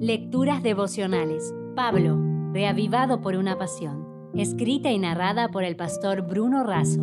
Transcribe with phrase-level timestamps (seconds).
[0.00, 1.54] Lecturas devocionales.
[1.74, 2.20] Pablo,
[2.52, 4.30] reavivado por una pasión.
[4.34, 7.00] Escrita y narrada por el pastor Bruno Razo.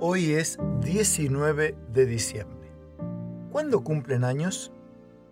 [0.00, 2.72] Hoy es 19 de diciembre.
[3.52, 4.72] ¿Cuándo cumplen años?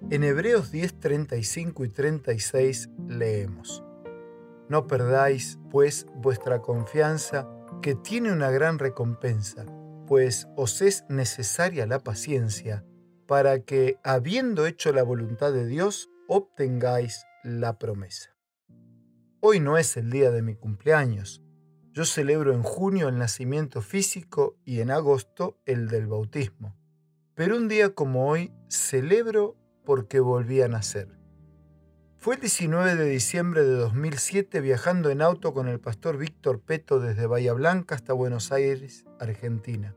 [0.09, 3.83] En Hebreos 10, 35 y 36 leemos.
[4.69, 7.49] No perdáis, pues, vuestra confianza,
[7.83, 9.67] que tiene una gran recompensa,
[10.07, 12.85] pues os es necesaria la paciencia
[13.27, 18.35] para que, habiendo hecho la voluntad de Dios, obtengáis la promesa.
[19.41, 21.43] Hoy no es el día de mi cumpleaños.
[21.93, 26.77] Yo celebro en junio el nacimiento físico y en agosto el del bautismo.
[27.35, 31.09] Pero un día como hoy celebro porque volví a nacer.
[32.17, 36.99] Fue el 19 de diciembre de 2007 viajando en auto con el pastor Víctor Peto
[36.99, 39.95] desde Bahía Blanca hasta Buenos Aires, Argentina.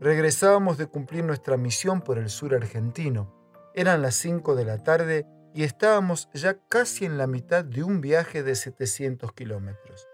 [0.00, 3.34] Regresábamos de cumplir nuestra misión por el sur argentino.
[3.74, 8.00] Eran las 5 de la tarde y estábamos ya casi en la mitad de un
[8.00, 10.06] viaje de 700 kilómetros.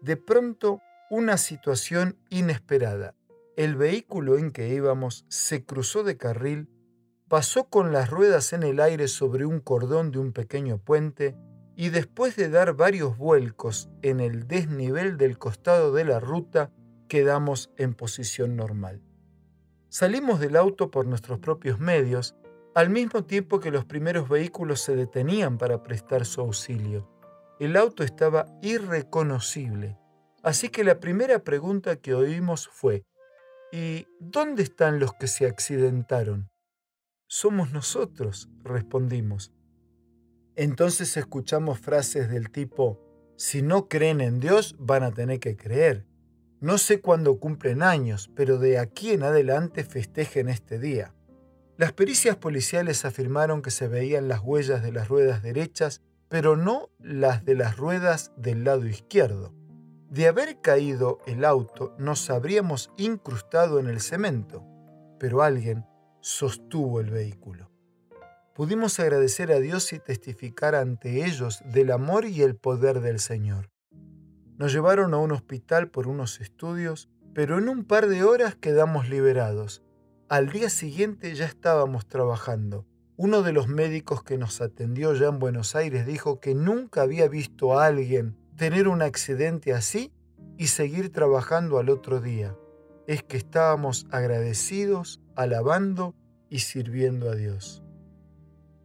[0.00, 3.14] De pronto, una situación inesperada.
[3.56, 6.68] El vehículo en que íbamos se cruzó de carril,
[7.28, 11.36] pasó con las ruedas en el aire sobre un cordón de un pequeño puente
[11.76, 16.72] y después de dar varios vuelcos en el desnivel del costado de la ruta,
[17.08, 19.00] quedamos en posición normal.
[19.90, 22.36] Salimos del auto por nuestros propios medios,
[22.74, 27.10] al mismo tiempo que los primeros vehículos se detenían para prestar su auxilio.
[27.58, 29.98] El auto estaba irreconocible,
[30.42, 33.04] así que la primera pregunta que oímos fue,
[33.72, 36.50] ¿y dónde están los que se accidentaron?
[37.26, 39.52] Somos nosotros, respondimos.
[40.54, 43.00] Entonces escuchamos frases del tipo,
[43.36, 46.07] si no creen en Dios, van a tener que creer.
[46.60, 51.14] No sé cuándo cumplen años, pero de aquí en adelante festejen este día.
[51.76, 56.90] Las pericias policiales afirmaron que se veían las huellas de las ruedas derechas, pero no
[56.98, 59.54] las de las ruedas del lado izquierdo.
[60.10, 64.64] De haber caído el auto, nos habríamos incrustado en el cemento,
[65.20, 65.84] pero alguien
[66.20, 67.70] sostuvo el vehículo.
[68.56, 73.70] Pudimos agradecer a Dios y testificar ante ellos del amor y el poder del Señor.
[74.58, 79.08] Nos llevaron a un hospital por unos estudios, pero en un par de horas quedamos
[79.08, 79.84] liberados.
[80.28, 82.84] Al día siguiente ya estábamos trabajando.
[83.16, 87.28] Uno de los médicos que nos atendió ya en Buenos Aires dijo que nunca había
[87.28, 90.12] visto a alguien tener un accidente así
[90.56, 92.56] y seguir trabajando al otro día.
[93.06, 96.16] Es que estábamos agradecidos, alabando
[96.50, 97.84] y sirviendo a Dios.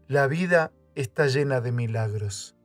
[0.07, 2.55] La vida está llena de milagros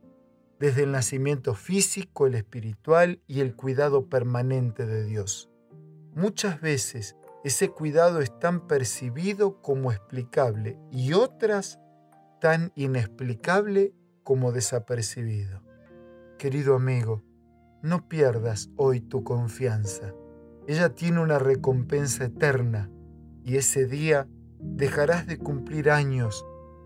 [0.59, 5.49] desde el nacimiento físico, el espiritual y el cuidado permanente de Dios.
[6.13, 11.79] Muchas veces ese cuidado es tan percibido como explicable y otras
[12.41, 13.93] tan inexplicable
[14.23, 15.63] como desapercibido.
[16.37, 17.23] Querido amigo,
[17.81, 20.13] no pierdas hoy tu confianza.
[20.67, 22.89] Ella tiene una recompensa eterna
[23.43, 24.27] y ese día
[24.59, 26.45] dejarás de cumplir años,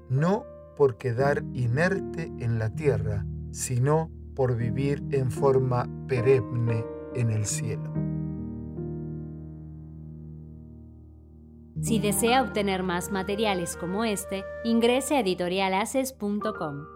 [0.09, 0.45] no
[0.77, 6.83] por quedar inerte en la tierra, sino por vivir en forma perenne
[7.15, 7.93] en el cielo.
[11.81, 16.92] Si desea obtener más materiales como este, ingrese a editorialaces.com.